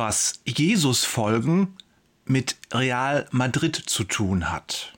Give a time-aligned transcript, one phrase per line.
[0.00, 1.76] was Jesus folgen
[2.24, 4.94] mit Real Madrid zu tun hat.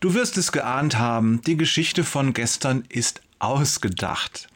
[0.00, 4.48] Du wirst es geahnt haben, die Geschichte von gestern ist ausgedacht.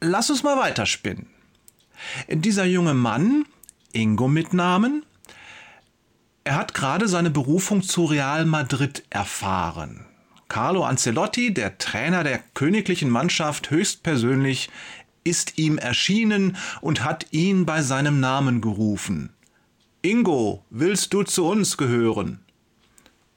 [0.00, 1.26] Lass uns mal weiterspinnen.
[2.28, 3.44] Dieser junge Mann,
[3.90, 5.04] Ingo mit Namen,
[6.44, 10.06] er hat gerade seine Berufung zu Real Madrid erfahren.
[10.46, 14.70] Carlo Ancelotti, der Trainer der königlichen Mannschaft, höchstpersönlich
[15.24, 19.30] ist ihm erschienen und hat ihn bei seinem Namen gerufen.
[20.02, 22.40] Ingo, willst du zu uns gehören?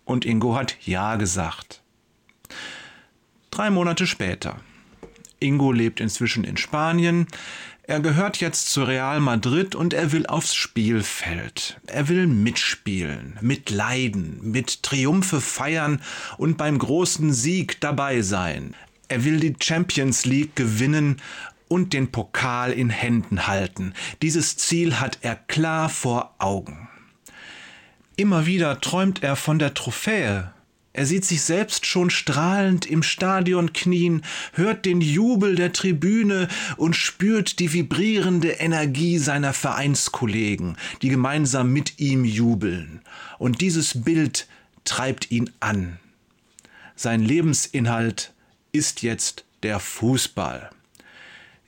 [0.05, 1.81] Und Ingo hat Ja gesagt.
[3.51, 4.59] Drei Monate später.
[5.39, 7.27] Ingo lebt inzwischen in Spanien.
[7.85, 11.81] Er gehört jetzt zu Real Madrid und er will aufs Spielfeld.
[11.85, 16.01] Er will mitspielen, mitleiden, mit Triumphe feiern
[16.37, 18.73] und beim großen Sieg dabei sein.
[19.09, 21.17] Er will die Champions League gewinnen
[21.73, 23.95] und den Pokal in Händen halten.
[24.21, 26.87] Dieses Ziel hat er klar vor Augen.
[28.15, 30.53] Immer wieder träumt er von der Trophäe.
[30.95, 34.21] Er sieht sich selbst schon strahlend im Stadion knien,
[34.51, 41.99] hört den Jubel der Tribüne und spürt die vibrierende Energie seiner Vereinskollegen, die gemeinsam mit
[41.99, 43.01] ihm jubeln.
[43.39, 44.47] Und dieses Bild
[44.85, 45.97] treibt ihn an.
[46.95, 48.31] Sein Lebensinhalt
[48.71, 50.69] ist jetzt der Fußball.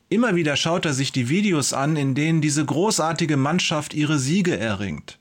[0.09, 4.57] Immer wieder schaut er sich die Videos an, in denen diese großartige Mannschaft ihre Siege
[4.57, 5.17] erringt.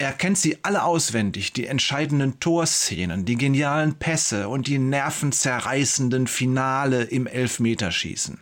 [0.00, 7.02] Er kennt sie alle auswendig, die entscheidenden Torszenen, die genialen Pässe und die nervenzerreißenden Finale
[7.02, 8.40] im Elfmeterschießen.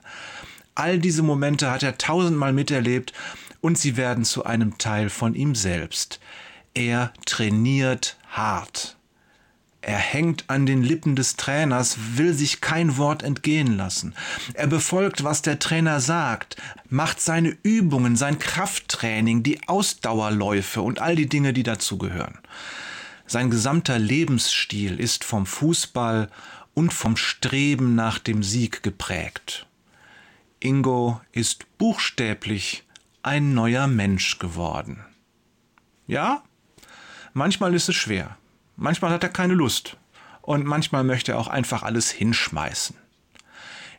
[0.74, 3.14] All diese Momente hat er tausendmal miterlebt
[3.62, 6.20] und sie werden zu einem Teil von ihm selbst.
[6.74, 8.95] Er trainiert hart.
[9.86, 14.16] Er hängt an den Lippen des Trainers, will sich kein Wort entgehen lassen.
[14.54, 16.56] Er befolgt, was der Trainer sagt,
[16.88, 22.36] macht seine Übungen, sein Krafttraining, die Ausdauerläufe und all die Dinge, die dazugehören.
[23.28, 26.30] Sein gesamter Lebensstil ist vom Fußball
[26.74, 29.68] und vom Streben nach dem Sieg geprägt.
[30.58, 32.82] Ingo ist buchstäblich
[33.22, 35.04] ein neuer Mensch geworden.
[36.08, 36.42] Ja,
[37.34, 38.36] manchmal ist es schwer.
[38.76, 39.96] Manchmal hat er keine Lust
[40.42, 42.96] und manchmal möchte er auch einfach alles hinschmeißen.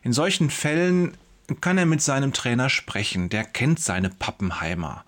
[0.02, 1.16] In solchen Fällen
[1.60, 5.04] kann er mit seinem Trainer sprechen, der kennt seine Pappenheimer.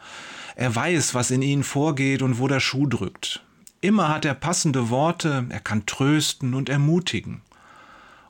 [0.57, 3.43] Er weiß, was in ihnen vorgeht und wo der Schuh drückt.
[3.81, 7.41] Immer hat er passende Worte, er kann trösten und ermutigen.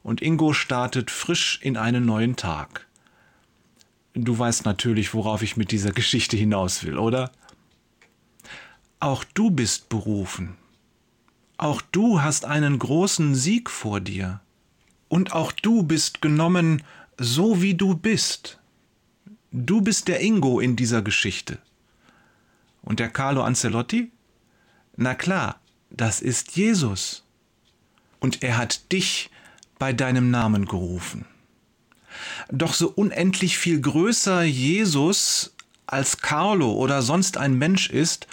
[0.02, 2.86] Und Ingo startet frisch in einen neuen Tag.
[4.14, 7.32] Du weißt natürlich, worauf ich mit dieser Geschichte hinaus will, oder?
[9.00, 10.56] Auch du bist berufen,
[11.60, 14.40] auch du hast einen großen Sieg vor dir.
[15.08, 16.82] Und auch du bist genommen,
[17.18, 18.58] so wie du bist.
[19.52, 21.58] Du bist der Ingo in dieser Geschichte.
[22.82, 24.10] Und der Carlo Ancelotti?
[24.96, 25.60] Na klar,
[25.90, 27.24] das ist Jesus.
[28.20, 29.28] Und er hat dich
[29.78, 31.26] bei deinem Namen gerufen.
[32.50, 35.54] Doch so unendlich viel größer Jesus
[35.86, 38.26] als Carlo oder sonst ein Mensch ist,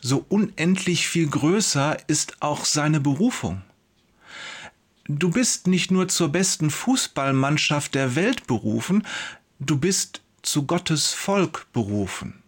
[0.00, 3.62] so unendlich viel größer ist auch seine Berufung.
[5.06, 9.06] Du bist nicht nur zur besten Fußballmannschaft der Welt berufen,
[9.58, 12.42] du bist zu Gottes Volk berufen.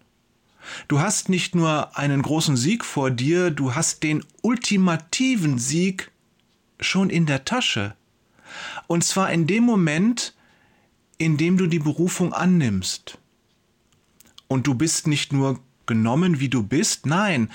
[0.88, 6.10] Du hast nicht nur einen großen Sieg vor dir, du hast den ultimativen Sieg
[6.80, 7.94] schon in der Tasche.
[8.86, 10.34] Und zwar in dem Moment,
[11.18, 13.18] in dem du die Berufung annimmst.
[14.46, 17.06] Und du bist nicht nur genommen, wie du bist.
[17.06, 17.50] Nein,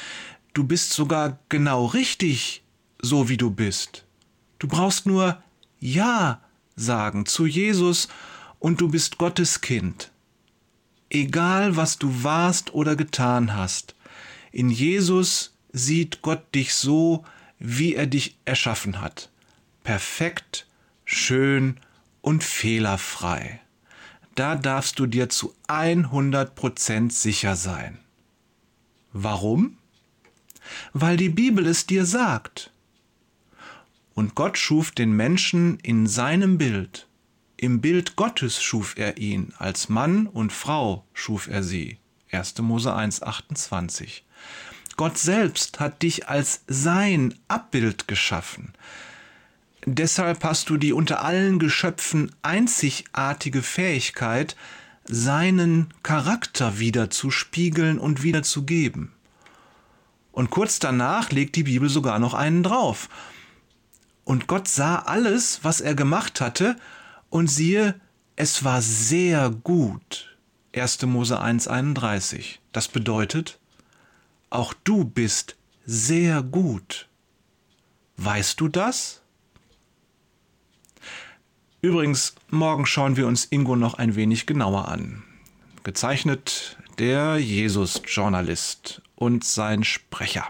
[0.53, 2.63] du bist sogar genau richtig,
[3.01, 4.05] so wie du bist.
[4.59, 5.41] Du brauchst nur
[5.79, 6.41] Ja
[6.75, 8.07] sagen zu Jesus
[8.59, 10.11] und du bist Gottes Kind.
[11.09, 13.95] Egal, was du warst oder getan hast,
[14.51, 17.23] in Jesus sieht Gott dich so,
[17.59, 19.29] wie er dich erschaffen hat.
[19.83, 20.67] Perfekt,
[21.05, 21.79] schön
[22.21, 23.61] und fehlerfrei.
[24.35, 27.99] Da darfst du dir zu 100% sicher sein.
[29.19, 29.77] Warum?
[30.93, 32.71] Weil die Bibel es dir sagt.
[34.13, 37.07] Und Gott schuf den Menschen in seinem Bild.
[37.55, 41.97] Im Bild Gottes schuf er ihn, als Mann und Frau schuf er sie.
[42.31, 42.59] 1.
[42.59, 44.23] Mose 1, 28.
[44.97, 48.73] Gott selbst hat dich als sein Abbild geschaffen.
[49.85, 54.55] Deshalb hast du die unter allen Geschöpfen einzigartige Fähigkeit,
[55.07, 59.13] seinen Charakter wieder zu spiegeln und wieder zu geben.
[60.31, 63.09] Und kurz danach legt die Bibel sogar noch einen drauf.
[64.23, 66.75] Und Gott sah alles, was er gemacht hatte,
[67.29, 67.99] und siehe,
[68.35, 70.37] es war sehr gut.
[70.75, 71.01] 1.
[71.03, 72.59] Mose 1.31.
[72.71, 73.59] Das bedeutet,
[74.49, 75.55] auch du bist
[75.85, 77.07] sehr gut.
[78.17, 79.21] Weißt du das?
[81.81, 85.23] Übrigens, morgen schauen wir uns Ingo noch ein wenig genauer an.
[85.83, 90.47] Gezeichnet der Jesus-Journalist und sein Sprecher.